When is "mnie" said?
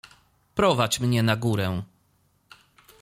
0.99-1.23